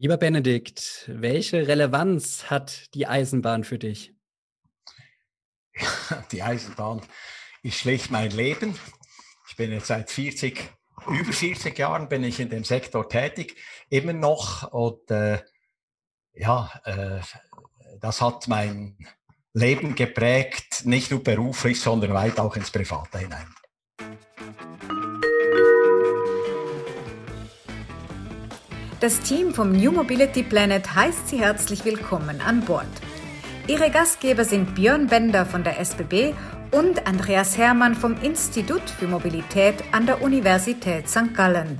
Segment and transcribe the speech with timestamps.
[0.00, 4.14] Lieber Benedikt, welche Relevanz hat die Eisenbahn für dich?
[6.30, 7.02] Die Eisenbahn
[7.64, 8.78] ist schlicht mein Leben.
[9.48, 10.70] Ich bin jetzt seit 40,
[11.08, 13.56] über 40 Jahren bin ich in dem Sektor tätig,
[13.90, 14.70] immer noch.
[14.70, 15.42] Und äh,
[16.32, 17.18] ja, äh,
[17.98, 18.96] das hat mein
[19.52, 23.52] Leben geprägt, nicht nur beruflich, sondern weit auch ins Private hinein.
[29.00, 32.88] Das Team vom New Mobility Planet heißt Sie herzlich willkommen an Bord.
[33.68, 36.34] Ihre Gastgeber sind Björn Bender von der SBB
[36.72, 41.32] und Andreas Hermann vom Institut für Mobilität an der Universität St.
[41.32, 41.78] Gallen.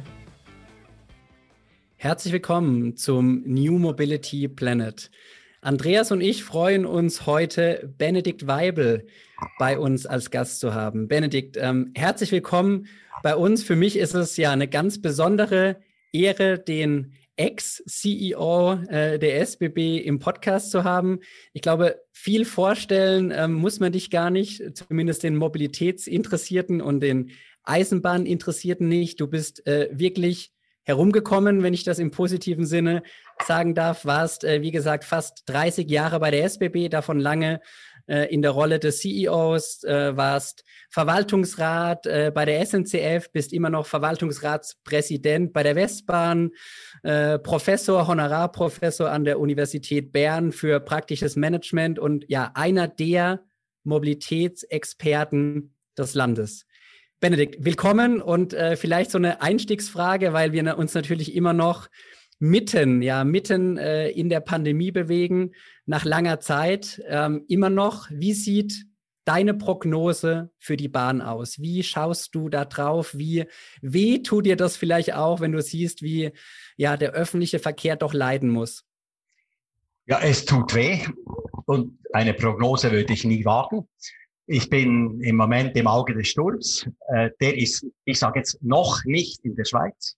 [1.96, 5.10] Herzlich willkommen zum New Mobility Planet.
[5.60, 9.08] Andreas und ich freuen uns heute, Benedikt Weibel
[9.58, 11.08] bei uns als Gast zu haben.
[11.08, 12.86] Benedikt, ähm, herzlich willkommen
[13.24, 13.64] bei uns.
[13.64, 15.80] Für mich ist es ja eine ganz besondere
[16.12, 21.20] Ehre, den Ex-CEO äh, der SBB im Podcast zu haben.
[21.52, 27.30] Ich glaube, viel vorstellen ähm, muss man dich gar nicht, zumindest den Mobilitätsinteressierten und den
[27.62, 29.20] Eisenbahninteressierten nicht.
[29.20, 33.02] Du bist äh, wirklich herumgekommen, wenn ich das im positiven Sinne
[33.46, 34.04] sagen darf.
[34.04, 37.60] Warst, äh, wie gesagt, fast 30 Jahre bei der SBB, davon lange
[38.08, 43.70] äh, in der Rolle des CEOs, äh, warst Verwaltungsrat äh, bei der SNCF, bist immer
[43.70, 46.50] noch Verwaltungsratspräsident bei der Westbahn,
[47.02, 53.44] äh, Professor, Honorarprofessor an der Universität Bern für praktisches Management und ja, einer der
[53.84, 56.66] Mobilitätsexperten des Landes.
[57.20, 61.88] Benedikt, willkommen und äh, vielleicht so eine Einstiegsfrage, weil wir uns natürlich immer noch
[62.38, 65.52] mitten, ja, mitten äh, in der Pandemie bewegen,
[65.86, 68.08] nach langer Zeit ähm, immer noch.
[68.10, 68.86] Wie sieht
[69.24, 71.60] deine Prognose für die Bahn aus?
[71.60, 73.16] Wie schaust du da drauf?
[73.16, 73.44] Wie
[73.82, 76.32] weh tut dir das vielleicht auch, wenn du siehst, wie
[76.76, 78.84] ja der öffentliche Verkehr doch leiden muss?
[80.06, 81.00] Ja, es tut weh
[81.66, 83.86] und eine Prognose würde ich nie wagen.
[84.46, 86.88] Ich bin im Moment im Auge des Sturms.
[87.08, 90.16] Äh, der ist, ich sage jetzt, noch nicht in der Schweiz.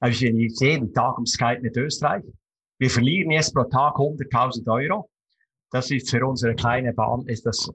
[0.00, 2.24] Also ich sehe den Tag um Skype mit Österreich.
[2.78, 5.08] Wir verlieren jetzt pro Tag 100.000 Euro.
[5.70, 7.70] Das ist für unsere kleine Bahn ist das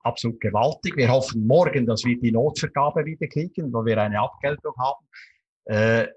[0.00, 0.96] absolut gewaltig.
[0.96, 5.06] Wir hoffen morgen, dass wir die Notvergabe wieder kriegen, wo wir eine Abgeltung haben.
[5.64, 6.08] Äh,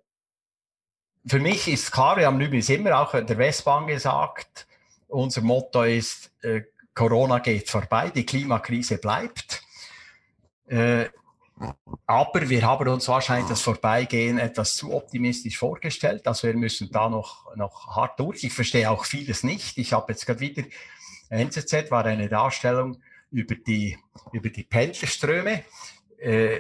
[1.26, 4.68] für mich ist klar, wir haben übrigens immer auch der Westbahn gesagt,
[5.08, 6.64] unser Motto ist, äh,
[6.94, 9.64] Corona geht vorbei, die Klimakrise bleibt.
[10.68, 11.06] Äh,
[12.06, 16.28] aber wir haben uns wahrscheinlich das Vorbeigehen etwas zu optimistisch vorgestellt.
[16.28, 18.44] Also wir müssen da noch, noch hart durch.
[18.44, 19.78] Ich verstehe auch vieles nicht.
[19.78, 20.64] Ich habe jetzt gerade wieder,
[21.30, 23.98] NZZ war eine Darstellung über die,
[24.32, 25.64] über die Pendlerströme.
[26.20, 26.60] Äh,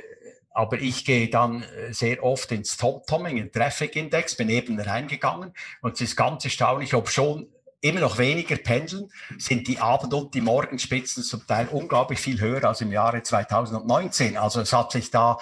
[0.53, 5.53] aber ich gehe dann äh, sehr oft ins TomToming, in Traffic Index, bin eben reingegangen
[5.81, 7.47] und es ist ganz erstaunlich, ob schon
[7.83, 12.63] immer noch weniger pendeln, sind die Abend- und die Morgenspitzen zum Teil unglaublich viel höher
[12.63, 14.37] als im Jahre 2019.
[14.37, 15.37] Also es hat sich da,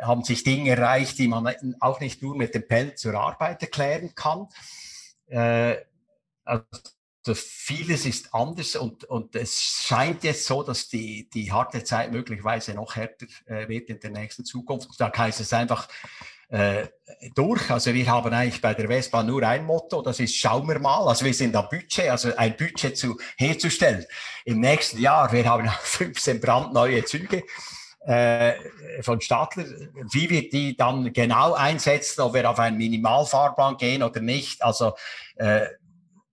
[0.00, 4.14] haben sich Dinge erreicht, die man auch nicht nur mit dem Pendel zur Arbeit erklären
[4.14, 4.48] kann.
[5.26, 5.76] Äh,
[6.44, 12.10] also vieles ist anders und, und es scheint jetzt so, dass die, die harte Zeit
[12.10, 14.88] möglicherweise noch härter äh, wird in der nächsten Zukunft.
[14.98, 15.88] Da heißt es einfach,
[16.52, 16.86] äh,
[17.34, 17.70] durch.
[17.70, 21.08] Also wir haben eigentlich bei der Westbahn nur ein Motto, das ist schauen wir mal.
[21.08, 24.04] Also wir sind am Budget, also ein Budget zu, herzustellen.
[24.44, 27.42] Im nächsten Jahr, wir haben 15 brandneue Züge
[28.04, 28.52] äh,
[29.00, 29.64] von Stadler.
[30.12, 34.62] Wie wir die dann genau einsetzen, ob wir auf einen Minimalfahrbahn gehen oder nicht.
[34.62, 34.92] Also
[35.36, 35.66] äh,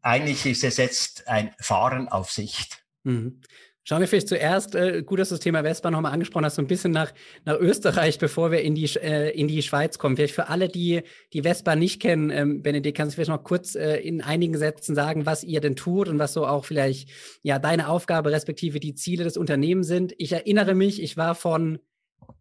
[0.02, 2.84] eigentlich ist es jetzt ein Fahren auf Sicht.
[3.04, 3.42] Mhm.
[3.90, 6.62] Schauen wir vielleicht zuerst, äh, gut, dass du das Thema Westbahn nochmal angesprochen hast, so
[6.62, 7.12] ein bisschen nach,
[7.46, 10.16] nach Österreich, bevor wir in die, äh, in die Schweiz kommen.
[10.16, 11.02] Vielleicht für alle, die
[11.34, 14.94] die Westbahn nicht kennen, ähm, Benedikt, kannst du vielleicht noch kurz äh, in einigen Sätzen
[14.94, 17.10] sagen, was ihr denn tut und was so auch vielleicht
[17.42, 20.14] ja deine Aufgabe respektive die Ziele des Unternehmens sind.
[20.20, 21.80] Ich erinnere mich, ich war von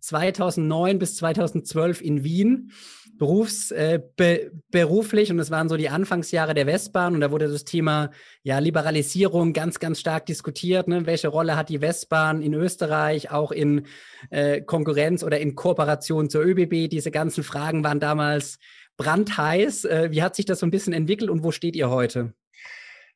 [0.00, 2.72] 2009 bis 2012 in Wien,
[3.18, 7.48] berufs, äh, be, beruflich und das waren so die Anfangsjahre der Westbahn und da wurde
[7.48, 8.10] das Thema
[8.42, 10.88] ja, Liberalisierung ganz, ganz stark diskutiert.
[10.88, 11.04] Ne?
[11.04, 13.86] Welche Rolle hat die Westbahn in Österreich, auch in
[14.30, 16.88] äh, Konkurrenz oder in Kooperation zur ÖBB?
[16.88, 18.58] Diese ganzen Fragen waren damals
[18.96, 19.84] brandheiß.
[19.86, 22.34] Äh, wie hat sich das so ein bisschen entwickelt und wo steht ihr heute?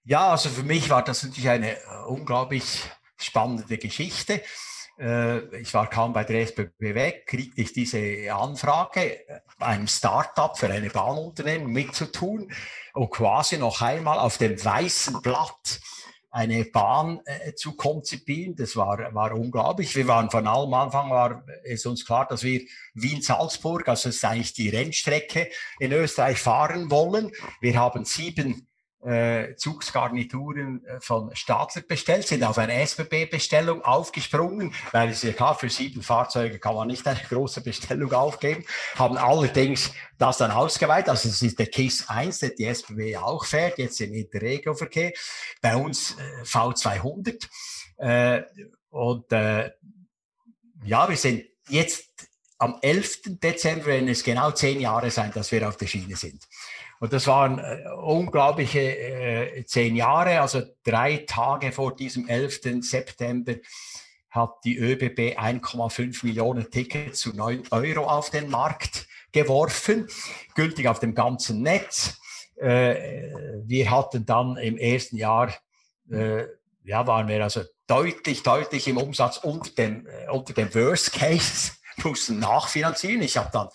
[0.04, 1.78] Ja, also für mich war das natürlich eine äh,
[2.08, 2.64] unglaublich
[3.16, 4.40] spannende Geschichte.
[5.02, 9.20] Äh, ich war kaum bei der SBB weg, kriegte ich diese Anfrage,
[9.58, 12.52] einem Startup für eine Bahnunternehmen mitzutun
[12.94, 15.81] und quasi noch einmal auf dem weißen Blatt
[16.31, 18.54] eine Bahn äh, zu konzipieren.
[18.56, 19.94] Das war, war unglaublich.
[19.96, 22.62] Wir waren von allem Anfang war es uns klar, dass wir
[22.94, 27.32] Wien-Salzburg, also es ist eigentlich die Rennstrecke in Österreich fahren wollen.
[27.60, 28.66] Wir haben sieben
[29.02, 35.54] äh, Zugsgarnituren äh, von Stadler bestellt, sind auf eine SBB-Bestellung aufgesprungen, weil es ja klar,
[35.54, 38.64] für sieben Fahrzeuge kann man nicht eine große Bestellung aufgeben,
[38.96, 43.44] haben allerdings das dann ausgeweitet, also es ist der KISS 1, der die SBB auch
[43.44, 45.12] fährt, jetzt im Interregio-Verkehr,
[45.60, 47.48] bei uns äh, V200
[47.98, 48.43] äh,
[48.90, 49.70] und äh,
[50.84, 52.31] ja, wir sind jetzt
[52.62, 53.40] am 11.
[53.42, 56.46] Dezember, wenn es genau zehn Jahre sein, dass wir auf der Schiene sind.
[57.00, 62.82] Und das waren äh, unglaubliche äh, zehn Jahre, also drei Tage vor diesem 11.
[62.82, 63.56] September
[64.30, 70.06] hat die ÖBB 1,5 Millionen Tickets zu 9 Euro auf den Markt geworfen,
[70.54, 72.16] gültig auf dem ganzen Netz.
[72.54, 73.32] Äh,
[73.64, 75.52] wir hatten dann im ersten Jahr,
[76.12, 76.44] äh,
[76.84, 81.72] ja, waren wir also deutlich, deutlich im Umsatz unter dem, äh, unter dem Worst Case,
[82.02, 83.22] mussten nachfinanzieren.
[83.22, 83.68] Ich habe dann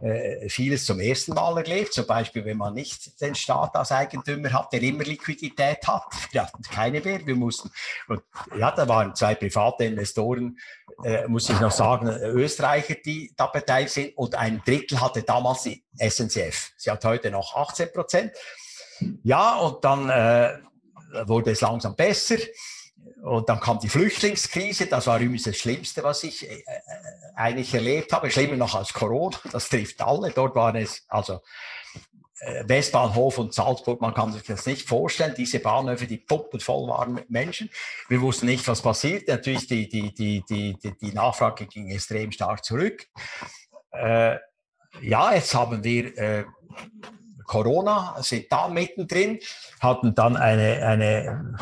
[0.00, 1.92] äh, vieles zum ersten Mal erlebt.
[1.92, 6.04] Zum Beispiel, wenn man nicht den Staat als Eigentümer hat, der immer Liquidität hat.
[6.30, 7.26] Wir hatten keine mehr.
[7.26, 7.70] Wir mussten,
[8.06, 8.22] und
[8.56, 10.56] ja, da waren zwei private Investoren,
[11.04, 14.16] äh, muss ich noch sagen, Österreicher, die da beteiligt sind.
[14.16, 16.72] Und ein Drittel hatte damals die SNCF.
[16.76, 18.32] Sie hat heute noch 18 Prozent.
[19.24, 20.58] Ja, und dann äh,
[21.26, 22.36] wurde es langsam besser.
[23.28, 26.62] Und dann kam die Flüchtlingskrise, das war übrigens das Schlimmste, was ich äh, äh,
[27.34, 30.30] eigentlich erlebt habe, schlimmer noch als Corona, das trifft alle.
[30.30, 31.42] Dort waren es, also
[32.40, 36.88] äh, Westbahnhof und Salzburg, man kann sich das nicht vorstellen, diese Bahnhöfe, die puppen voll
[36.88, 37.68] waren mit Menschen.
[38.08, 39.28] Wir wussten nicht, was passiert.
[39.28, 43.06] Natürlich, die, die, die, die, die Nachfrage ging extrem stark zurück.
[43.92, 44.36] Äh,
[45.02, 46.44] ja, jetzt haben wir äh,
[47.44, 49.38] Corona, sind da mittendrin,
[49.80, 51.56] hatten dann eine, eine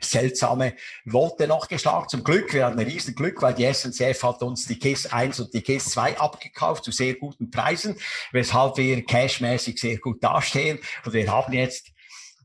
[0.00, 0.74] seltsame
[1.04, 2.08] Wolte noch geschlagen.
[2.08, 5.40] Zum Glück, wir hatten ein riesen Glück, weil die SNCF hat uns die KISS 1
[5.40, 7.96] und die KISS 2 abgekauft zu sehr guten Preisen,
[8.32, 10.78] weshalb wir cashmäßig sehr gut dastehen.
[11.04, 11.92] Und wir haben jetzt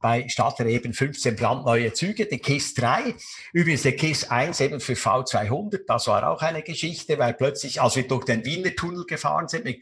[0.02, 3.16] bei Stadler eben 15 brandneue Züge, die KISS 3.
[3.54, 7.96] Übrigens der KISS 1 eben für V200, das war auch eine Geschichte, weil plötzlich, als
[7.96, 9.82] wir durch den Wiener Tunnel gefahren sind mit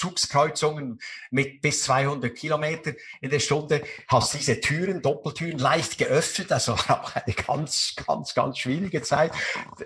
[0.00, 0.98] Zugskreuzungen
[1.30, 6.50] mit bis 200 Kilometer in der Stunde, hast diese Türen, Doppeltüren leicht geöffnet.
[6.52, 9.32] Also auch eine ganz, ganz, ganz schwierige Zeit.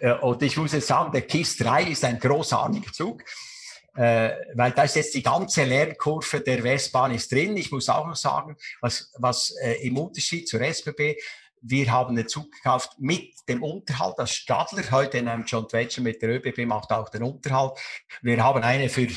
[0.01, 3.25] Äh, und ich muss jetzt sagen, der KISS 3 ist ein großartiger Zug.
[3.97, 7.57] Äh, weil da ist jetzt die ganze Lernkurve der Westbahn ist drin.
[7.57, 11.17] Ich muss auch noch sagen, was, was äh, im Unterschied zur SBB,
[11.61, 14.17] wir haben den Zug gekauft mit dem Unterhalt.
[14.19, 17.79] Das Stadler heute in einem Joint Venture mit der ÖBB macht auch den Unterhalt.
[18.21, 19.09] Wir haben eine für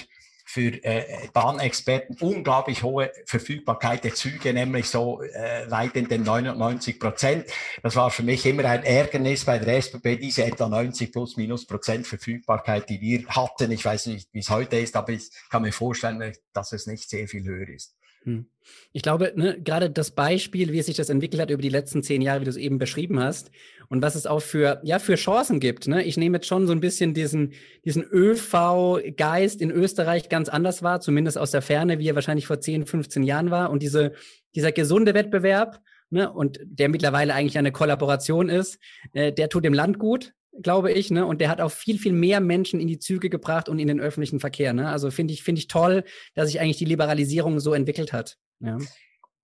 [0.47, 6.99] für äh, Bahnexperten unglaublich hohe Verfügbarkeit der Züge, nämlich so äh, weit in den 99
[6.99, 7.45] Prozent.
[7.83, 11.67] Das war für mich immer ein Ärgernis bei der SBB, diese etwa 90 plus minus
[11.67, 13.71] Prozent Verfügbarkeit, die wir hatten.
[13.71, 17.09] Ich weiß nicht, wie es heute ist, aber ich kann mir vorstellen, dass es nicht
[17.09, 17.97] sehr viel höher ist.
[18.23, 18.45] Hm.
[18.91, 22.03] Ich glaube, ne, gerade das Beispiel, wie es sich das entwickelt hat über die letzten
[22.03, 23.51] zehn Jahre, wie du es eben beschrieben hast,
[23.89, 25.87] und was es auch für, ja, für Chancen gibt.
[25.87, 26.03] Ne?
[26.03, 27.53] Ich nehme jetzt schon so ein bisschen diesen,
[27.85, 32.59] diesen ÖV-Geist in Österreich ganz anders wahr, zumindest aus der Ferne, wie er wahrscheinlich vor
[32.59, 33.69] 10, 15 Jahren war.
[33.69, 34.13] Und diese,
[34.55, 38.79] dieser gesunde Wettbewerb, ne, und der mittlerweile eigentlich eine Kollaboration ist,
[39.13, 41.25] äh, der tut dem Land gut glaube ich, ne?
[41.25, 43.99] Und der hat auch viel, viel mehr Menschen in die Züge gebracht und in den
[43.99, 44.73] öffentlichen Verkehr.
[44.73, 44.89] Ne?
[44.89, 46.03] Also finde ich, finde ich toll,
[46.33, 48.37] dass sich eigentlich die Liberalisierung so entwickelt hat.
[48.59, 48.77] Ja.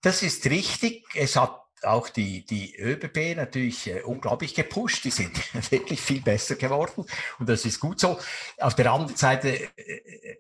[0.02, 1.06] Das ist richtig.
[1.14, 5.04] Es hat auch die, die ÖBB natürlich äh, unglaublich gepusht.
[5.04, 5.32] Die sind
[5.72, 7.06] wirklich viel besser geworden
[7.40, 8.20] und das ist gut so.
[8.60, 10.38] Auf der anderen Seite äh,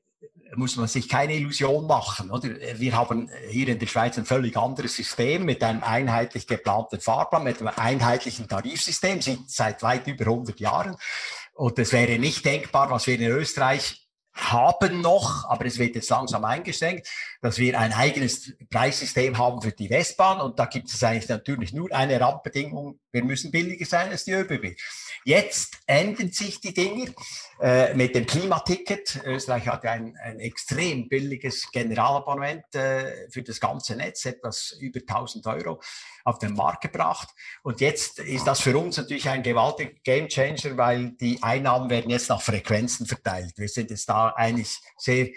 [0.55, 2.31] muss man sich keine Illusion machen.
[2.31, 2.49] Oder?
[2.75, 7.43] Wir haben hier in der Schweiz ein völlig anderes System mit einem einheitlich geplanten Fahrplan,
[7.43, 10.95] mit einem einheitlichen Tarifsystem seit weit über 100 Jahren.
[11.53, 16.09] Und es wäre nicht denkbar, was wir in Österreich haben noch, aber es wird jetzt
[16.09, 17.07] langsam eingeschränkt,
[17.43, 21.73] dass wir ein eigenes Preissystem haben für die Westbahn und da gibt es eigentlich natürlich
[21.73, 24.77] nur eine Randbedingung, wir müssen billiger sein als die ÖBB.
[25.25, 27.13] Jetzt ändern sich die Dinge
[27.59, 29.21] äh, mit dem Klimaticket.
[29.25, 35.45] Österreich hat ein, ein extrem billiges Generalabonnement äh, für das ganze Netz, etwas über 1000
[35.47, 35.81] Euro
[36.23, 37.27] auf den Markt gebracht.
[37.61, 42.29] Und jetzt ist das für uns natürlich ein gewaltiger Gamechanger, weil die Einnahmen werden jetzt
[42.29, 43.51] nach Frequenzen verteilt.
[43.57, 45.27] Wir sind jetzt da eigentlich sehr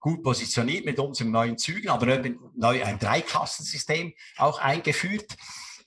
[0.00, 2.20] gut positioniert mit unseren neuen Zügen, aber
[2.54, 5.36] neu ein Dreiklassensystem auch eingeführt.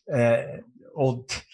[0.06, 0.62] Äh,
[0.94, 1.46] und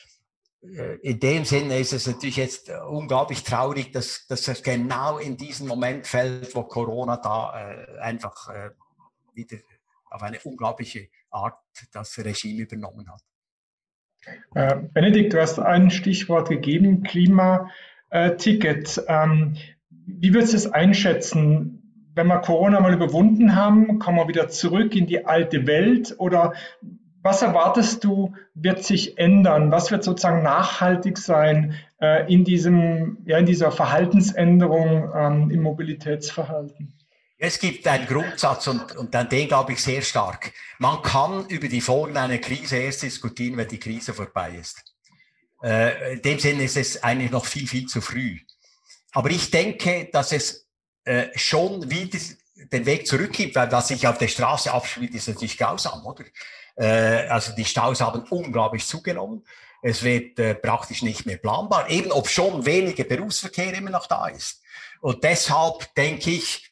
[0.61, 5.37] äh, in dem Sinne ist es natürlich jetzt unglaublich traurig, dass, dass es genau in
[5.37, 8.49] diesen Moment fällt, wo Corona da äh, einfach
[9.33, 9.57] wieder
[10.09, 11.59] auf eine unglaubliche Art
[11.91, 13.21] das Regime übernommen hat.
[14.93, 19.03] Benedikt, du hast ein Stichwort gegeben, Klimaticket.
[19.07, 19.55] Ähm,
[19.89, 21.76] wie würdest du es einschätzen?
[22.17, 26.53] Wenn wir Corona mal überwunden haben, kommen wir wieder zurück in die alte Welt oder
[27.21, 29.69] was erwartest du, wird sich ändern?
[29.69, 36.97] Was wird sozusagen nachhaltig sein äh, in, diesem, ja, in dieser Verhaltensänderung ähm, im Mobilitätsverhalten?
[37.37, 40.53] Es gibt einen Grundsatz und, und an den glaube ich sehr stark.
[40.79, 44.83] Man kann über die Folgen einer Krise erst diskutieren, wenn die Krise vorbei ist.
[45.61, 48.39] Äh, in dem Sinne ist es eigentlich noch viel, viel zu früh.
[49.11, 50.66] Aber ich denke, dass es
[51.07, 52.19] äh, schon wieder
[52.71, 56.25] den Weg zurück gibt, weil was sich auf der Straße abspielt, ist natürlich grausam, oder?
[56.75, 59.45] Äh, also die Staus haben unglaublich zugenommen.
[59.81, 64.27] Es wird äh, praktisch nicht mehr planbar, eben ob schon weniger Berufsverkehr immer noch da
[64.27, 64.61] ist.
[64.99, 66.71] Und deshalb denke ich,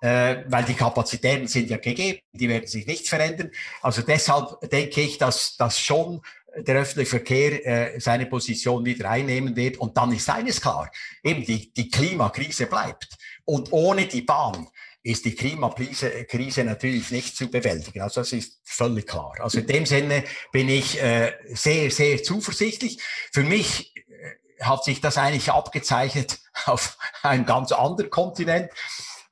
[0.00, 3.50] äh, weil die Kapazitäten sind ja gegeben, die werden sich nicht verändern.
[3.80, 6.20] Also deshalb denke ich, dass, dass schon
[6.56, 9.78] der öffentliche Verkehr äh, seine Position wieder einnehmen wird.
[9.78, 10.90] Und dann ist eines klar,
[11.22, 13.08] eben die, die Klimakrise bleibt.
[13.44, 14.68] Und ohne die Bahn
[15.02, 18.02] ist die Klimakrise Krise natürlich nicht zu bewältigen.
[18.02, 19.34] Also das ist völlig klar.
[19.40, 23.00] Also in dem Sinne bin ich äh, sehr, sehr zuversichtlich.
[23.32, 28.70] Für mich äh, hat sich das eigentlich abgezeichnet auf einem ganz anderen Kontinent.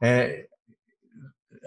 [0.01, 0.45] Äh,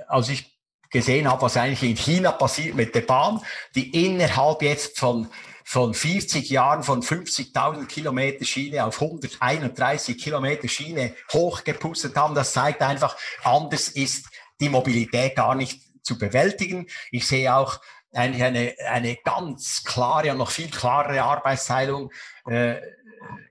[0.07, 0.53] als ich
[0.89, 3.41] gesehen habe, was eigentlich in China passiert mit der Bahn,
[3.73, 5.27] die innerhalb jetzt von
[5.65, 12.35] von 40 Jahren von 50.000 Kilometer Schiene auf 131 Kilometer Schiene hochgepustet haben.
[12.35, 14.27] Das zeigt einfach, anders ist
[14.59, 16.87] die Mobilität gar nicht zu bewältigen.
[17.11, 17.79] Ich sehe auch
[18.11, 22.11] eigentlich eine, eine ganz klare und noch viel klarere Arbeitsteilung
[22.47, 22.75] äh,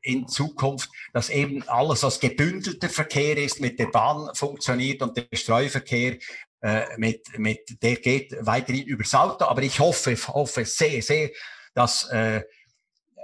[0.03, 5.27] in Zukunft, dass eben alles, was gebündelter Verkehr ist, mit der Bahn funktioniert und der
[5.33, 6.19] Streuverkehr
[6.61, 9.45] äh, mit, mit, der geht weiterhin übers Auto.
[9.45, 11.31] Aber ich hoffe, hoffe sehr, sehr,
[11.75, 12.43] dass äh,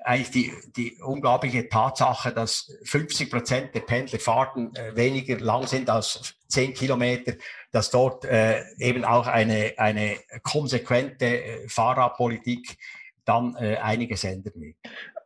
[0.05, 6.35] eigentlich die, die unglaubliche Tatsache, dass 50 Prozent der Pendlerfahrten äh, weniger lang sind als
[6.49, 7.35] 10 Kilometer,
[7.73, 12.79] dass dort äh, eben auch eine, eine konsequente äh, Fahrradpolitik
[13.25, 14.77] dann äh, einiges ändern wird.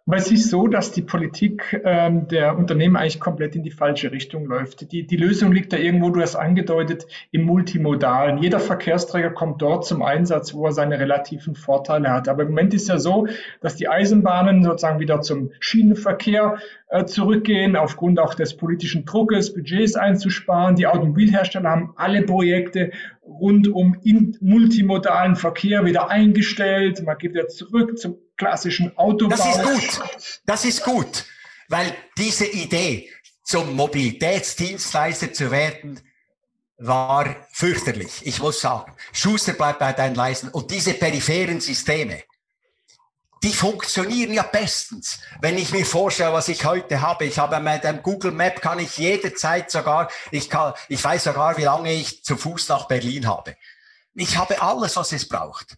[0.05, 4.11] Aber es ist so, dass die Politik ähm, der Unternehmen eigentlich komplett in die falsche
[4.11, 4.91] Richtung läuft.
[4.91, 8.39] Die, die Lösung liegt da irgendwo, du hast angedeutet, im Multimodalen.
[8.39, 12.29] Jeder Verkehrsträger kommt dort zum Einsatz, wo er seine relativen Vorteile hat.
[12.29, 13.29] Aber im Moment ist ja so,
[13.61, 19.95] dass die Eisenbahnen sozusagen wieder zum Schienenverkehr äh, zurückgehen, aufgrund auch des politischen Druckes, Budgets
[19.95, 20.75] einzusparen.
[20.75, 22.91] Die Automobilhersteller haben alle Projekte
[23.41, 23.97] rund um
[24.41, 27.03] multimodalen Verkehr wieder eingestellt.
[27.05, 29.37] Man geht wieder zurück zum klassischen Autobau.
[29.37, 30.41] Das ist gut.
[30.47, 31.25] Das ist gut,
[31.69, 33.09] weil diese Idee,
[33.45, 36.01] zum Mobilitätsdienstleister zu werden,
[36.79, 38.23] war fürchterlich.
[38.25, 40.49] Ich muss sagen, Schuster bleibt bei deinen Leisten.
[40.49, 42.23] Und diese peripheren Systeme,
[43.43, 45.19] die funktionieren ja bestens.
[45.41, 48.79] Wenn ich mir vorstelle, was ich heute habe, ich habe mit einem Google Map kann
[48.79, 53.27] ich jederzeit sogar, ich kann, ich weiß sogar, wie lange ich zu Fuß nach Berlin
[53.27, 53.57] habe.
[54.15, 55.77] Ich habe alles, was es braucht.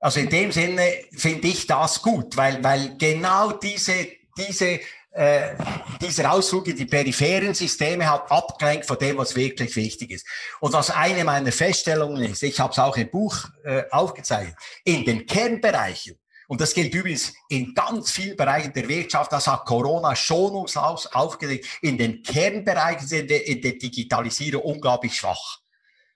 [0.00, 4.08] Also in dem Sinne finde ich das gut, weil, weil genau diese,
[4.38, 4.80] diese,
[5.10, 5.56] äh,
[6.00, 10.26] dieser Ausflug in die peripheren Systeme hat abgelenkt von dem, was wirklich wichtig ist.
[10.60, 15.04] Und was eine meiner Feststellungen ist, ich habe es auch im Buch äh, aufgezeigt, in
[15.04, 16.18] den Kernbereichen
[16.48, 19.32] und das gilt übrigens in ganz vielen Bereichen der Wirtschaft.
[19.32, 21.66] Das hat Corona schonungslos aufgelegt.
[21.80, 25.58] In den Kernbereichen sind wir in der Digitalisierung unglaublich schwach.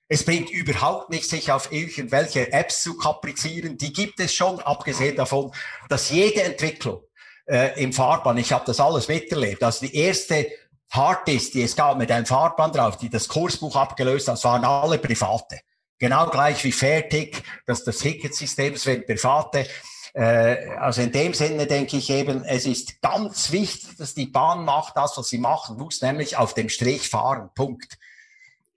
[0.08, 3.76] Es bringt überhaupt nichts, sich auf irgendwelche Apps zu kaprizieren.
[3.76, 5.52] Die gibt es schon, abgesehen davon,
[5.88, 7.02] dass jede Entwicklung
[7.46, 10.50] äh, im Fahrbahn, ich habe das alles miterlebt, also die erste
[10.90, 14.98] Harddisk, die es gab mit einem Fahrbahn drauf, die das Kursbuch abgelöst hat, waren alle
[14.98, 15.60] private.
[15.98, 19.66] Genau gleich wie Fairtick, das das Ticketsystem, das werden private.
[20.14, 24.64] Äh, also in dem Sinne denke ich eben, es ist ganz wichtig, dass die Bahn
[24.64, 27.50] macht das, was sie machen muss, nämlich auf dem Strich fahren.
[27.54, 27.98] Punkt.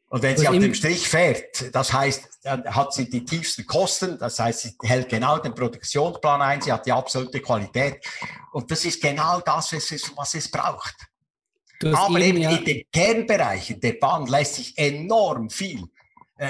[0.09, 4.17] Und wenn sie auf dem Strich fährt, das heißt, dann hat sie die tiefsten Kosten,
[4.19, 8.05] das heißt, sie hält genau den Produktionsplan ein, sie hat die absolute Qualität.
[8.51, 10.95] Und das ist genau das, was es, was es braucht.
[11.81, 15.85] Aber eben, ja in den Kernbereichen der Bahn lässt sich enorm viel
[16.37, 16.49] äh,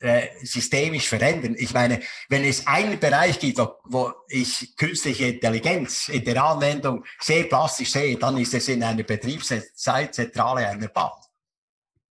[0.00, 1.54] äh, systemisch verändern.
[1.58, 7.04] Ich meine, wenn es einen Bereich gibt, wo, wo ich künstliche Intelligenz in der Anwendung
[7.20, 11.12] sehr plastisch sehe, dann ist es in einer Betriebszeitzentrale einer Bahn.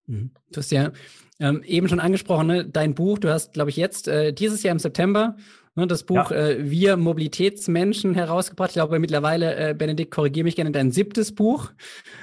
[0.07, 0.31] Mhm.
[0.51, 0.91] Du hast ja
[1.39, 4.71] ähm, eben schon angesprochen, ne, dein Buch, du hast, glaube ich, jetzt äh, dieses Jahr
[4.71, 5.35] im September
[5.75, 6.37] ne, das Buch ja.
[6.37, 8.71] äh, Wir Mobilitätsmenschen herausgebracht.
[8.71, 11.71] Ich glaube mittlerweile, äh, Benedikt, korrigiere mich gerne, dein siebtes Buch.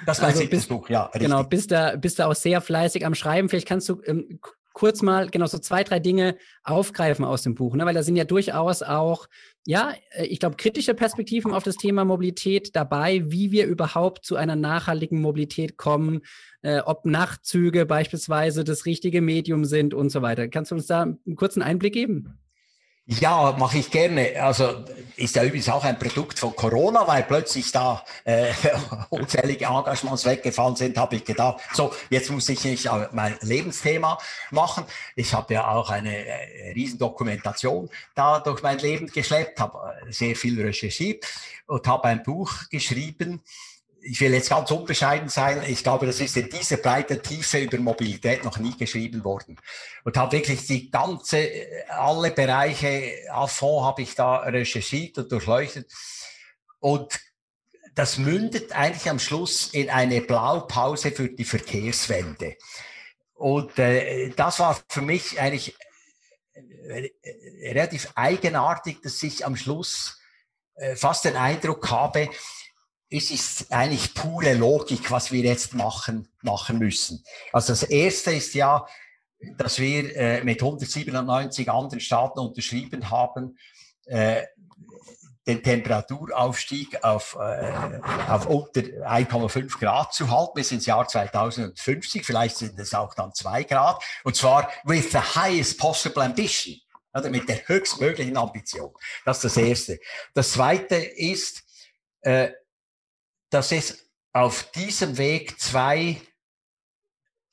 [0.07, 1.05] Das war also, siebtes Buch, ja.
[1.07, 1.23] Richtig.
[1.23, 3.49] Genau, bist da, bist da auch sehr fleißig am Schreiben.
[3.49, 4.41] Vielleicht kannst du ähm,
[4.73, 7.85] kurz mal genau so zwei, drei Dinge aufgreifen aus dem Buch, ne?
[7.85, 9.29] weil da sind ja durchaus auch,
[9.67, 14.37] ja, äh, ich glaube, kritische Perspektiven auf das Thema Mobilität dabei, wie wir überhaupt zu
[14.37, 16.23] einer nachhaltigen Mobilität kommen,
[16.63, 20.49] äh, ob Nachtzüge beispielsweise das richtige Medium sind und so weiter.
[20.49, 22.39] Kannst du uns da einen kurzen Einblick geben?
[23.07, 24.41] Ja, mache ich gerne.
[24.41, 24.85] Also
[25.17, 28.53] ist ja übrigens auch ein Produkt von Corona, weil plötzlich da äh,
[29.11, 34.19] unzählige Engagements weggefallen sind, habe ich gedacht, so, jetzt muss ich nicht mein Lebensthema
[34.53, 34.85] machen.
[35.17, 40.37] Ich habe ja auch eine äh, Riesendokumentation da durch mein Leben geschleppt, habe äh, sehr
[40.37, 41.27] viel recherchiert
[41.67, 43.43] und habe ein Buch geschrieben,
[44.05, 47.79] ich will jetzt ganz unbescheiden sein, ich glaube, das ist in dieser breiten Tiefe über
[47.79, 49.61] Mobilität noch nie geschrieben worden.
[50.05, 51.49] Und habe wirklich die ganze,
[51.89, 55.91] alle Bereiche à fond habe ich da recherchiert und durchleuchtet.
[56.81, 57.21] Und
[57.95, 62.57] das mündet eigentlich am Schluss in eine Blaupause für die Verkehrswende.
[63.35, 65.77] Und äh, das war für mich eigentlich
[66.55, 67.11] äh,
[67.69, 70.19] relativ eigenartig, dass ich am Schluss
[70.75, 72.31] äh, fast den Eindruck habe,
[73.13, 77.23] es ist eigentlich pure Logik, was wir jetzt machen, machen müssen.
[77.53, 78.87] Also das erste ist ja,
[79.59, 83.59] dass wir äh, mit 197 anderen Staaten unterschrieben haben,
[84.07, 84.45] äh,
[85.47, 92.25] den Temperaturaufstieg auf, äh, auf unter 1,5 Grad zu halten bis ins Jahr 2050.
[92.25, 94.03] Vielleicht sind es auch dann zwei Grad.
[94.25, 96.77] Und zwar with the highest possible ambition.
[97.13, 98.95] Oder mit der höchstmöglichen Ambition.
[99.27, 99.99] Das ist das Erste.
[100.33, 101.63] Das Zweite ist,
[102.23, 102.53] äh,
[103.53, 106.17] dass es auf diesem Weg zwei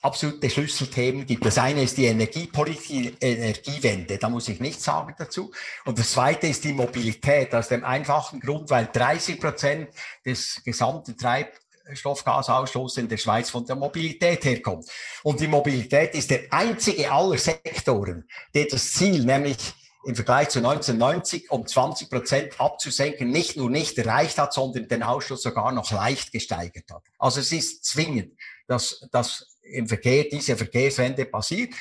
[0.01, 1.45] absolute Schlüsselthemen gibt.
[1.45, 5.51] Das eine ist die Energiepolitik, Energiewende, da muss ich nichts sagen dazu.
[5.83, 9.89] Und das zweite ist die Mobilität, aus dem einfachen Grund, weil 30 Prozent
[10.25, 14.85] des gesamten Treibstoffgasausstoßes in der Schweiz von der Mobilität herkommt.
[15.23, 19.57] Und die Mobilität ist der einzige aller Sektoren, der das Ziel, nämlich
[20.05, 25.03] im Vergleich zu 1990 um 20 Prozent abzusenken, nicht nur nicht erreicht hat, sondern den
[25.03, 27.03] Ausstoß sogar noch leicht gesteigert hat.
[27.17, 28.33] Also es ist zwingend,
[28.67, 31.73] dass, dass im Verkehr diese Verkehrswende passiert.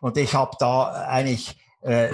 [0.00, 2.08] Und ich habe da eigentlich, äh,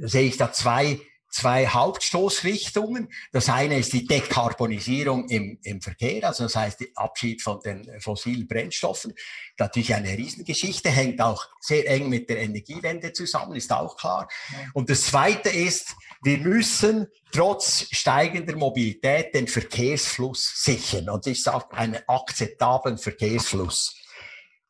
[0.00, 3.08] sehe ich da zwei zwei Hauptstoßrichtungen.
[3.32, 8.00] Das eine ist die Dekarbonisierung im, im Verkehr, also das heißt der Abschied von den
[8.00, 9.14] fossilen Brennstoffen.
[9.58, 14.28] Natürlich eine Riesengeschichte, hängt auch sehr eng mit der Energiewende zusammen, ist auch klar.
[14.74, 21.10] Und das zweite ist, wir müssen trotz steigender Mobilität den Verkehrsfluss sichern.
[21.10, 23.94] Und ich sage einen akzeptablen Verkehrsfluss.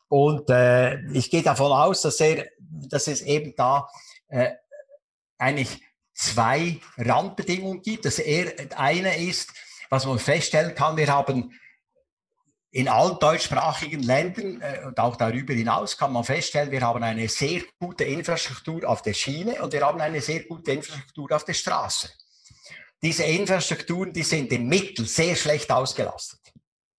[0.09, 3.89] Und äh, ich gehe davon aus, dass, er, dass es eben da
[4.29, 4.51] äh,
[5.39, 5.81] eigentlich
[6.19, 8.05] zwei Randbedingungen gibt.
[8.05, 8.21] Das
[8.77, 9.51] eine ist,
[9.89, 11.53] was man feststellen kann, wir haben
[12.71, 17.27] in allen deutschsprachigen Ländern äh, und auch darüber hinaus kann man feststellen, wir haben eine
[17.29, 21.55] sehr gute Infrastruktur auf der Schiene und wir haben eine sehr gute Infrastruktur auf der
[21.55, 22.11] Straße.
[23.01, 26.41] Diese Infrastrukturen, die sind im Mittel sehr schlecht ausgelastet.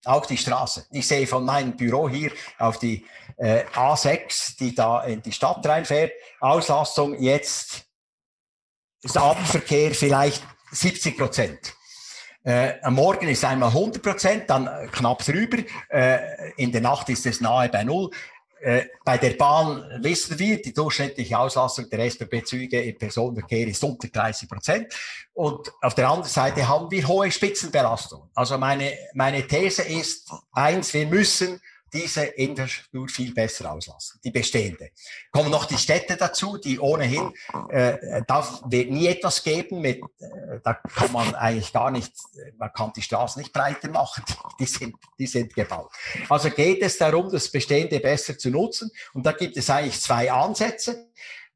[0.04, 0.86] Auch die Straße.
[0.90, 3.06] Ich sehe von meinem Büro hier auf die
[3.36, 7.89] äh, A6, die da in die Stadt reinfährt, Auslastung jetzt
[9.02, 11.74] ist Abendverkehr vielleicht 70 Prozent.
[12.42, 15.58] Äh, am Morgen ist einmal 100 Prozent, dann knapp drüber.
[15.90, 18.10] Äh, in der Nacht ist es nahe bei Null.
[18.62, 24.08] Äh, bei der Bahn wissen wir, die durchschnittliche Auslastung der SBB-Züge im Personenverkehr ist unter
[24.08, 24.94] 30 Prozent.
[25.32, 28.30] Und auf der anderen Seite haben wir hohe Spitzenbelastung.
[28.34, 31.60] Also meine, meine These ist eins, wir müssen
[31.92, 34.90] diese Infrastruktur viel besser auslassen, die bestehende.
[35.30, 37.32] Kommen noch die Städte dazu, die ohnehin,
[37.68, 42.12] äh, da wird nie etwas geben, mit, äh, da kann man eigentlich gar nicht,
[42.58, 44.24] man kann die Straßen nicht breiter machen,
[44.60, 45.90] die sind, die sind gebaut.
[46.28, 50.30] Also geht es darum, das Bestehende besser zu nutzen und da gibt es eigentlich zwei
[50.30, 51.08] Ansätze.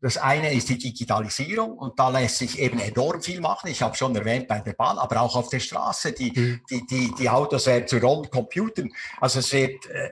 [0.04, 3.70] Das eine ist die Digitalisierung und da lässt sich eben enorm viel machen.
[3.70, 6.12] Ich habe schon erwähnt bei der Bahn, aber auch auf der Straße.
[6.12, 6.60] Die, mhm.
[6.68, 8.92] die, die, die Autos werden zu rollenden Computern.
[9.18, 10.10] Also es wird äh,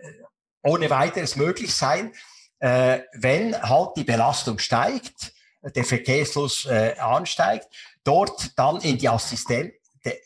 [0.63, 2.11] ohne weiteres möglich sein,
[2.61, 7.69] äh, wenn halt die Belastung steigt, der Verkehrsfluss äh, ansteigt,
[8.03, 9.75] dort dann in die Assistent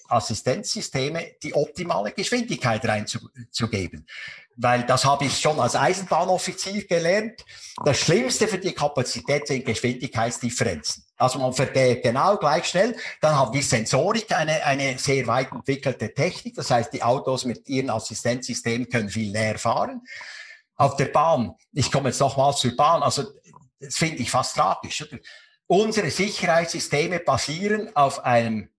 [0.08, 4.06] Assistenzsysteme die optimale Geschwindigkeit reinzugeben
[4.56, 7.44] weil das habe ich schon als Eisenbahnoffizier gelernt.
[7.84, 11.04] Das Schlimmste für die Kapazität sind Geschwindigkeitsdifferenzen.
[11.18, 12.96] Also man vergeht genau gleich schnell.
[13.20, 16.54] Dann haben wir Sensorik, eine, eine sehr weit entwickelte Technik.
[16.54, 20.02] Das heißt, die Autos mit ihren Assistenzsystemen können viel näher fahren.
[20.74, 23.24] Auf der Bahn, ich komme jetzt nochmal zur Bahn, also
[23.78, 25.02] das finde ich fast tragisch.
[25.02, 25.20] Oder?
[25.66, 28.70] Unsere Sicherheitssysteme basieren auf einem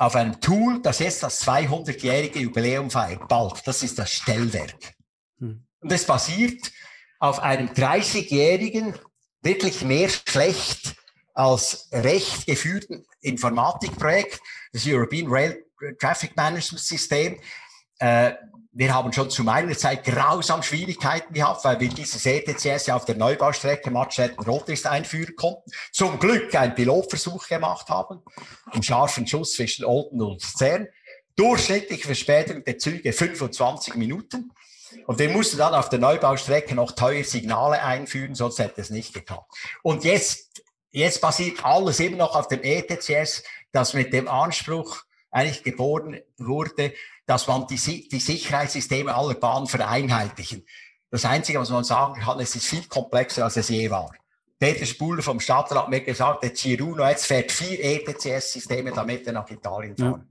[0.00, 3.60] auf einem Tool, das jetzt das 200-jährige Jubiläum feiert, bald.
[3.66, 4.94] Das ist das Stellwerk.
[5.38, 5.62] Hm.
[5.80, 6.72] Und es basiert
[7.18, 8.98] auf einem 30-jährigen,
[9.42, 10.96] wirklich mehr schlecht
[11.34, 14.40] als recht geführten Informatikprojekt,
[14.72, 15.62] das European Rail
[15.98, 17.38] Traffic Management System.
[17.98, 18.32] Äh,
[18.72, 23.04] wir haben schon zu meiner Zeit grausam Schwierigkeiten gehabt, weil wir dieses ETCS ja auf
[23.04, 25.70] der Neubaustrecke Matschletten-Rotist einführen konnten.
[25.92, 28.22] Zum Glück einen Pilotversuch gemacht haben,
[28.72, 30.86] im scharfen Schuss zwischen Olden und Zern.
[31.34, 34.52] Durchschnittliche Verspätung der Züge 25 Minuten.
[35.06, 39.14] Und wir mussten dann auf der Neubaustrecke noch teure Signale einführen, sonst hätte es nicht
[39.14, 39.52] geklappt.
[39.82, 45.62] Und jetzt, jetzt basiert alles immer noch auf dem ETCS, das mit dem Anspruch eigentlich
[45.62, 46.92] geboren wurde,
[47.30, 50.66] dass man die, die Sicherheitssysteme aller Bahnen vereinheitlichen.
[51.12, 54.12] Das Einzige, was man sagen kann, es ist viel komplexer, als es je war.
[54.58, 59.34] Peter Spuler vom Stadtrat hat mir gesagt, der Ciruno jetzt fährt vier ETCS-Systeme, damit er
[59.34, 60.28] nach Italien fahren.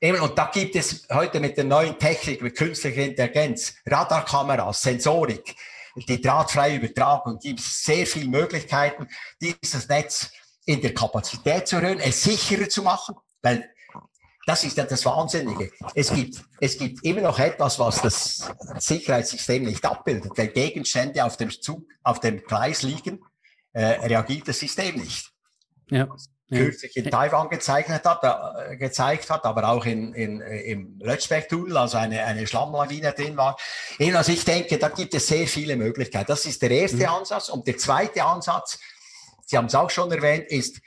[0.00, 0.20] Ja.
[0.20, 5.54] Und da gibt es heute mit der neuen Technik, mit künstlicher Intelligenz, Radarkameras, Sensorik,
[5.94, 9.06] die drahtfreie Übertragung, gibt es sehr viele Möglichkeiten,
[9.40, 10.32] dieses Netz
[10.64, 13.70] in der Kapazität zu erhöhen, es sicherer zu machen, weil
[14.46, 15.72] das ist ja das Wahnsinnige.
[15.94, 20.32] Es gibt, es gibt immer noch etwas, was das Sicherheitssystem nicht abbildet.
[20.36, 23.20] Wenn Gegenstände auf dem Zug, auf dem Gleis liegen,
[23.72, 25.32] äh, reagiert das System nicht.
[25.90, 26.08] Ja.
[26.48, 31.98] Kürzlich in Taiwan gezeichnet hat, äh, gezeigt hat, aber auch in, in, im Lötschberg-Tunnel, also
[31.98, 33.58] eine, eine Schlammlawine drin war.
[33.98, 36.28] Also ich denke, da gibt es sehr viele Möglichkeiten.
[36.28, 37.06] Das ist der erste mhm.
[37.06, 37.48] Ansatz.
[37.48, 38.78] Und der zweite Ansatz,
[39.44, 40.80] Sie haben es auch schon erwähnt, ist,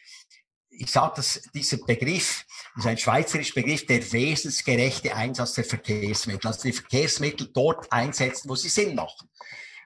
[0.69, 2.45] ich sage das, dieser Begriff,
[2.79, 6.47] das ist ein schweizerischer Begriff, der wesensgerechte Einsatz der Verkehrsmittel.
[6.47, 9.29] Also die Verkehrsmittel dort einsetzen, wo sie Sinn machen.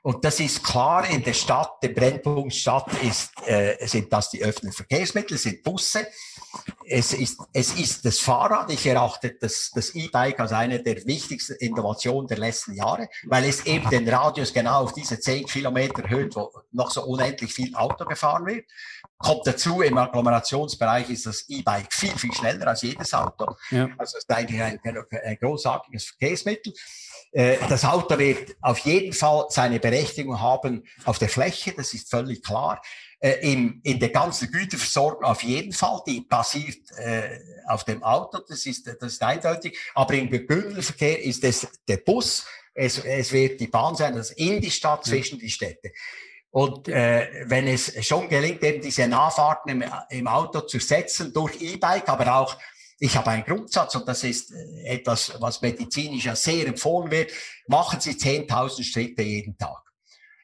[0.04, 4.44] Und das ist klar in der Stadt, der Brennpunkt Stadt ist, äh, sind das die
[4.44, 6.06] öffentlichen Verkehrsmittel, sind Busse.
[6.86, 8.70] Es ist, es ist das Fahrrad.
[8.70, 13.66] Ich erachte das, das E-Bike als eine der wichtigsten Innovationen der letzten Jahre, weil es
[13.66, 18.04] eben den Radius genau auf diese zehn Kilometer erhöht, wo noch so unendlich viel Auto
[18.04, 18.66] gefahren wird.
[19.24, 23.56] Kommt dazu, im Agglomerationsbereich ist das E-Bike viel, viel schneller als jedes Auto.
[23.72, 23.90] Ja.
[23.98, 26.74] Also es ist eigentlich ein, ein großartiges Verkehrsmittel.
[27.32, 32.10] Äh, das Auto wird auf jeden Fall seine Berechtigung haben auf der Fläche, das ist
[32.10, 32.82] völlig klar.
[33.20, 38.40] Äh, in, in der ganzen Güterversorgung auf jeden Fall, die basiert äh, auf dem Auto,
[38.48, 39.78] das ist, das ist eindeutig.
[39.96, 44.60] Aber im Güterverkehr ist es der Bus, es, es wird die Bahn sein, das in
[44.60, 45.94] die Stadt, zwischen die Städte.
[46.54, 51.60] Und äh, wenn es schon gelingt, eben diese Nahfahrten im, im Auto zu setzen durch
[51.60, 52.56] E-Bike, aber auch
[53.00, 57.32] ich habe einen Grundsatz und das ist äh, etwas, was medizinisch ja sehr empfohlen wird.
[57.66, 59.82] Machen Sie 10.000 Schritte jeden Tag.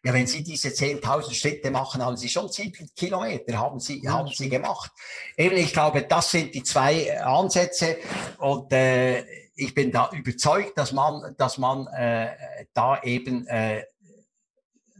[0.04, 4.13] Ja, wenn Sie diese 10.000 Schritte machen, haben Sie schon 7 Kilometer, haben Sie, ja,
[4.13, 4.91] haben Sie gemacht.
[5.38, 7.98] Eben, ich glaube, das sind die zwei Ansätze
[8.39, 12.36] und äh, ich bin da überzeugt, dass man, dass man äh,
[12.74, 13.84] da eben äh,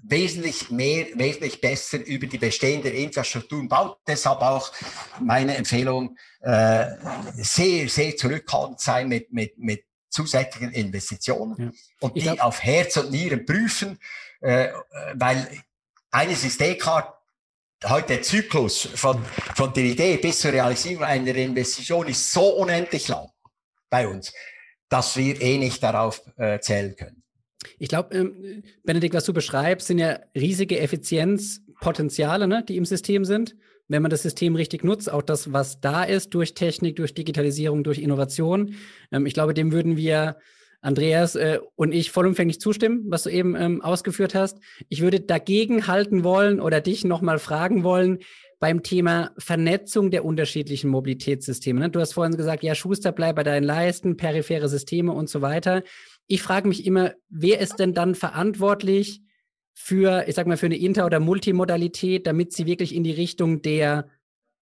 [0.10, 3.98] wesentlich mehr, wesentlich besser über die bestehende Infrastruktur baut.
[4.08, 4.72] Deshalb auch
[5.20, 6.86] meine Empfehlung, äh,
[7.36, 11.72] sehr, sehr zurückhaltend sein mit, mit, mit zusätzlichen Investitionen ja.
[12.02, 14.00] und die glaub, auf Herz und Nieren prüfen,
[14.42, 14.70] äh,
[15.14, 15.48] weil
[16.12, 17.22] eines ist eh klar,
[17.86, 19.24] heute der Zyklus von,
[19.56, 23.30] von der Idee bis zur Realisierung einer Investition ist so unendlich lang
[23.90, 24.34] bei uns,
[24.90, 27.24] dass wir eh nicht darauf äh, zählen können.
[27.78, 33.26] Ich glaube, ähm, Benedikt, was du beschreibst, sind ja riesige Effizienzpotenziale, ne, die im System
[33.26, 33.56] sind.
[33.88, 37.84] Wenn man das System richtig nutzt, auch das, was da ist, durch Technik, durch Digitalisierung,
[37.84, 38.76] durch Innovation.
[39.12, 40.38] Ähm, ich glaube, dem würden wir,
[40.82, 44.60] Andreas äh, und ich, vollumfänglich zustimmen, was du eben ähm, ausgeführt hast.
[44.88, 48.20] Ich würde dagegen halten wollen oder dich nochmal fragen wollen,
[48.60, 51.80] beim Thema Vernetzung der unterschiedlichen Mobilitätssysteme.
[51.80, 51.90] Ne?
[51.90, 55.84] Du hast vorhin gesagt, ja, Schuster, bleib bei deinen Leisten, periphere Systeme und so weiter
[56.30, 59.22] ich frage mich immer, wer ist denn dann verantwortlich
[59.74, 63.64] für, ich sag mal, für eine Inter- oder Multimodalität, damit sie wirklich in die Richtung
[63.64, 64.08] der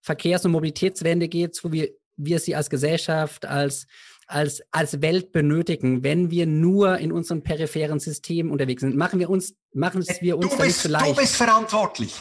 [0.01, 3.85] Verkehrs- und Mobilitätswende geht, so wie wir sie als Gesellschaft, als,
[4.27, 8.95] als, als Welt benötigen, wenn wir nur in unserem peripheren System unterwegs sind.
[8.95, 11.05] Machen wir uns, machen es wir uns du bist, vielleicht.
[11.05, 12.15] Du bist verantwortlich,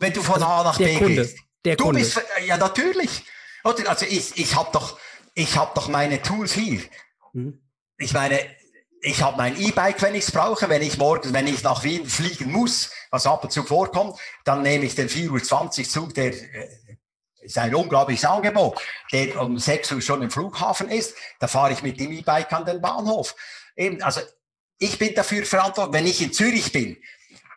[0.00, 1.38] wenn du von also A nach B Kunde, gehst.
[1.64, 2.00] Der du Kunde.
[2.00, 3.22] bist, ja, natürlich.
[3.64, 4.98] Also ich, ich habe doch,
[5.34, 6.82] ich habe doch meine Tools hier.
[7.32, 7.58] Mhm.
[7.96, 8.38] Ich meine,
[9.04, 10.68] ich habe mein E-Bike, wenn ich es brauche.
[10.68, 14.62] Wenn ich morgen, wenn ich nach Wien fliegen muss, was ab und zu vorkommt, dann
[14.62, 16.68] nehme ich den 4.20 Uhr Zug, der äh,
[17.40, 18.80] ist ein unglaubliches Angebot,
[19.12, 21.16] der um 6 Uhr schon im Flughafen ist.
[21.40, 23.34] Da fahre ich mit dem E-Bike an den Bahnhof.
[23.76, 24.20] Eben, also
[24.78, 26.00] ich bin dafür verantwortlich.
[26.00, 26.96] Wenn ich in Zürich bin,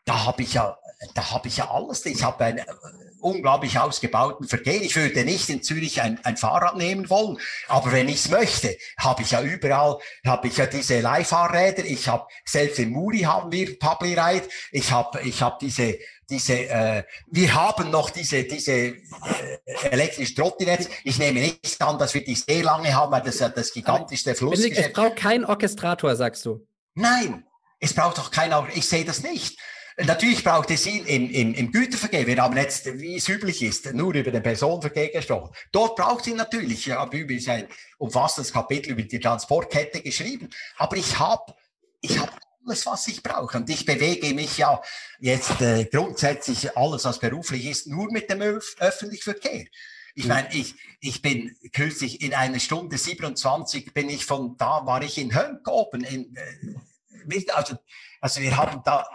[0.03, 0.77] da habe ich ja,
[1.13, 2.05] da habe ich ja alles.
[2.08, 2.65] Ich habe ein
[3.25, 4.81] unglaublich ausgebauten Verkehr.
[4.81, 8.77] Ich würde nicht in Zürich ein, ein Fahrrad nehmen wollen, aber wenn ich es möchte,
[8.97, 11.83] habe ich ja überall, habe ich ja diese Leihfahrräder.
[11.85, 14.47] Ich habe selbst in Muri haben wir Publi Ride.
[14.71, 15.97] Ich habe ich habe diese
[16.29, 18.95] diese, äh, wir haben noch diese, diese äh,
[19.91, 20.89] elektrische Trottinetz.
[21.03, 24.33] Ich nehme nicht an, dass wir die sehr lange haben, weil das ja das gigantischste
[24.33, 24.75] Fluss ist.
[24.75, 26.67] Es braucht keinen Orchestrator, sagst du.
[26.95, 27.45] Nein,
[27.79, 29.59] es braucht doch keinen, ich sehe das nicht.
[29.97, 32.27] Natürlich braucht es ihn im, im, im Güterverkehr.
[32.27, 35.55] Wir haben jetzt, wie es üblich ist, nur über den Personenverkehr gesprochen.
[35.71, 36.88] Dort braucht es ihn natürlich.
[36.88, 40.49] Ich habe übrigens ein umfassendes Kapitel über die Transportkette geschrieben.
[40.77, 41.55] Aber ich habe
[42.01, 43.58] ich hab alles, was ich brauche.
[43.58, 44.81] Und ich bewege mich ja
[45.19, 49.65] jetzt äh, grundsätzlich alles, was beruflich ist, nur mit dem Öf öffentlichen Verkehr.
[50.13, 55.01] Ich meine, ich, ich bin kürzlich in einer Stunde 27 bin ich von da, war
[55.03, 56.03] ich in Hönk oben.
[56.03, 57.77] In, äh, also,
[58.21, 59.08] also wir haben da,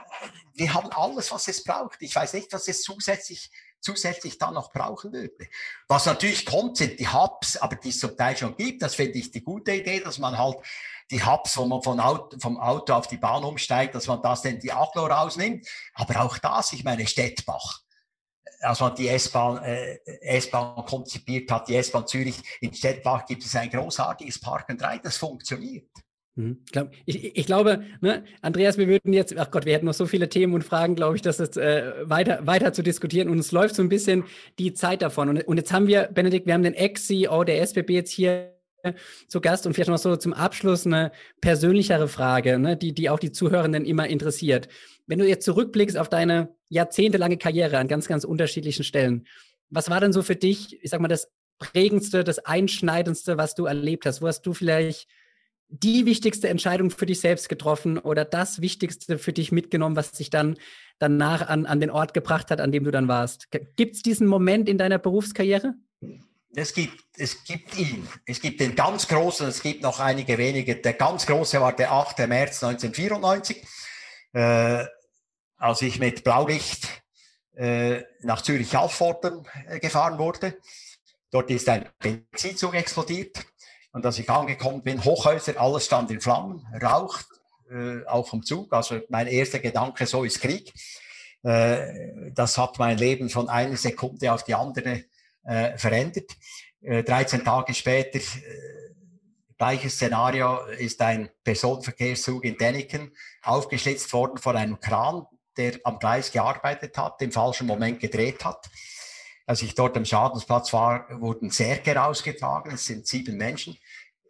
[0.60, 2.02] wir haben alles, was es braucht.
[2.02, 5.48] Ich weiß nicht, was es zusätzlich zusätzlich dann noch brauchen würde.
[5.88, 8.82] Was natürlich kommt, sind die Hubs, aber die es zum Teil schon gibt.
[8.82, 10.58] Das finde ich die gute Idee, dass man halt
[11.10, 14.42] die Hubs, wo man von Auto, vom Auto auf die Bahn umsteigt, dass man das
[14.42, 15.66] denn die Aglo rausnimmt.
[15.94, 17.80] Aber auch das, ich meine, Stettbach,
[18.60, 19.98] als man die S-Bahn äh,
[20.86, 25.16] konzipiert hat, die S-Bahn Zürich in Stettbach, gibt es ein großartiges Park and Ride, das
[25.16, 25.88] funktioniert.
[26.40, 26.58] Mhm.
[27.06, 30.28] Ich, ich, glaube, ne, Andreas, wir würden jetzt, ach Gott, wir hätten noch so viele
[30.28, 33.74] Themen und Fragen, glaube ich, dass es äh, weiter, weiter zu diskutieren und es läuft
[33.74, 34.24] so ein bisschen
[34.58, 35.28] die Zeit davon.
[35.28, 38.54] Und, und jetzt haben wir, Benedikt, wir haben den Ex-CEO der SBB jetzt hier
[39.28, 43.18] zu Gast und vielleicht noch so zum Abschluss eine persönlichere Frage, ne, die, die auch
[43.18, 44.68] die Zuhörenden immer interessiert.
[45.06, 49.26] Wenn du jetzt zurückblickst auf deine jahrzehntelange Karriere an ganz, ganz unterschiedlichen Stellen,
[49.68, 53.66] was war denn so für dich, ich sag mal, das prägendste, das einschneidendste, was du
[53.66, 54.22] erlebt hast?
[54.22, 55.08] Wo hast du vielleicht
[55.70, 60.30] die wichtigste Entscheidung für dich selbst getroffen oder das Wichtigste für dich mitgenommen, was dich
[60.30, 60.56] dann
[60.98, 63.50] danach an, an den Ort gebracht hat, an dem du dann warst?
[63.76, 65.74] Gibt es diesen Moment in deiner Berufskarriere?
[66.54, 68.08] Es gibt, es gibt ihn.
[68.26, 70.76] Es gibt den ganz großen, es gibt noch einige wenige.
[70.76, 72.18] Der ganz große war der 8.
[72.26, 73.64] März 1994,
[74.32, 74.84] äh,
[75.56, 76.88] als ich mit Blaulicht
[77.54, 80.58] äh, nach Zürich-Alforden äh, gefahren wurde.
[81.30, 83.46] Dort ist ein Benzinzug explodiert.
[83.92, 87.26] Und als ich angekommen bin, Hochhäuser, alles stand in Flammen, raucht,
[87.70, 88.72] äh, auch vom Zug.
[88.72, 90.72] Also mein erster Gedanke, so ist Krieg.
[91.42, 95.04] Äh, das hat mein Leben von einer Sekunde auf die andere
[95.44, 96.30] äh, verändert.
[96.82, 98.94] Äh, 13 Tage später, äh,
[99.58, 105.26] gleiches Szenario, ist ein Personenverkehrszug in Däniken aufgeschlitzt worden von einem Kran,
[105.56, 108.70] der am Gleis gearbeitet hat, im falschen Moment gedreht hat.
[109.50, 112.70] Als ich dort am Schadensplatz war, wurden Särge rausgetragen.
[112.72, 113.76] Es sind sieben Menschen.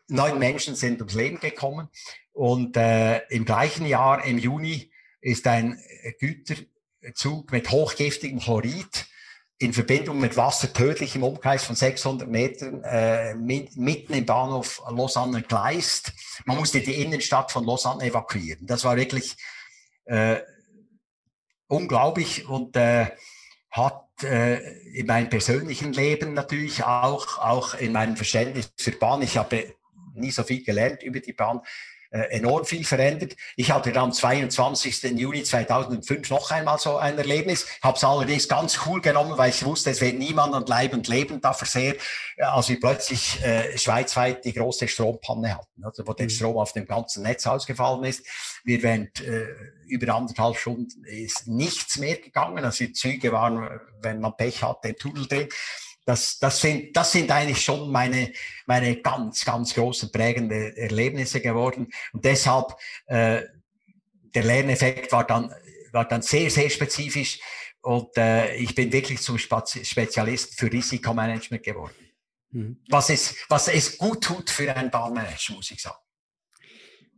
[0.09, 1.91] Neun Menschen sind ums Leben gekommen.
[2.33, 5.79] Und äh, im gleichen Jahr, im Juni, ist ein
[6.21, 9.05] Güterzug mit hochgiftigem Chlorid
[9.59, 15.43] in Verbindung mit Wasser tödlich im Umkreis von 600 Metern äh, mitten im Bahnhof Lausanne
[15.43, 16.15] Gleist.
[16.47, 18.67] Man musste die Innenstadt von Lausanne evakuieren.
[18.67, 19.37] Das war wirklich
[20.07, 20.37] äh,
[21.67, 23.09] unglaublich und äh,
[23.71, 24.59] hat äh,
[24.93, 29.23] in meinem persönlichen Leben natürlich auch, auch in meinem Verständnis für Bahn.
[29.23, 29.75] Ich habe
[30.15, 31.61] nie so viel gelernt über die Bahn,
[32.11, 33.37] enorm viel verändert.
[33.57, 35.03] Ich hatte dann am 22.
[35.19, 39.65] Juni 2005 noch einmal so ein Erlebnis, habe es allerdings ganz cool genommen, weil ich
[39.65, 42.01] wusste, es wird niemand an Leib und Leben da versehrt,
[42.37, 46.17] äh, als wir plötzlich äh, schweizweit die große Strompanne hatten, also wo mhm.
[46.17, 48.27] der Strom auf dem ganzen Netz ausgefallen ist.
[48.65, 49.47] Wir während äh,
[49.87, 54.89] über anderthalb Stunden ist nichts mehr gegangen, also die Züge waren, wenn man Pech hatte,
[54.89, 55.49] im Tunnel drin.
[56.11, 58.33] Das, das, sind, das sind eigentlich schon meine,
[58.67, 61.87] meine ganz, ganz großen prägende Erlebnisse geworden.
[62.13, 62.75] Und deshalb,
[63.07, 63.43] äh,
[64.35, 65.55] der Lerneffekt war dann,
[65.93, 67.39] war dann sehr, sehr spezifisch.
[67.81, 71.95] Und äh, ich bin wirklich zum Spezialisten für Risikomanagement geworden.
[72.51, 72.83] Mhm.
[72.89, 75.99] Was, es, was es gut tut für einen Bahnmanager, muss ich sagen.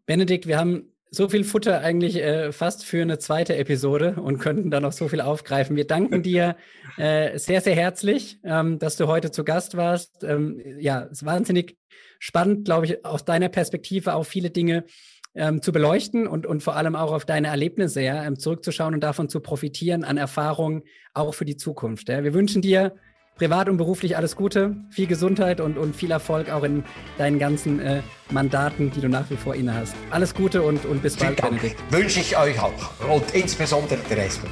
[0.04, 4.70] Benedikt, wir haben so viel Futter eigentlich äh, fast für eine zweite Episode und könnten
[4.70, 5.76] da noch so viel aufgreifen.
[5.76, 6.56] Wir danken dir
[6.96, 10.24] äh, sehr, sehr herzlich, ähm, dass du heute zu Gast warst.
[10.24, 11.76] Ähm, ja, es ist wahnsinnig
[12.18, 14.84] spannend, glaube ich, aus deiner Perspektive auch viele Dinge
[15.34, 19.00] ähm, zu beleuchten und, und vor allem auch auf deine Erlebnisse ja, ähm, zurückzuschauen und
[19.00, 22.08] davon zu profitieren an Erfahrungen auch für die Zukunft.
[22.08, 22.24] Ja.
[22.24, 22.94] Wir wünschen dir
[23.36, 26.84] privat und beruflich alles Gute, viel Gesundheit und, und viel Erfolg auch in
[27.18, 29.94] deinen ganzen äh, Mandaten, die du nach wie vor inne hast.
[30.10, 31.76] Alles Gute und, und bis bald, Benedikt.
[31.90, 32.72] Wünsche ich euch auch
[33.08, 34.50] und insbesondere der SBB.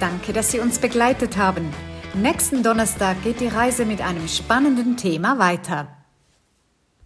[0.00, 1.68] Danke, dass Sie uns begleitet haben.
[2.14, 5.99] Nächsten Donnerstag geht die Reise mit einem spannenden Thema weiter.